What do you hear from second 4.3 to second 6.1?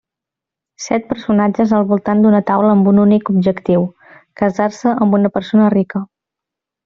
casar-se amb una persona rica.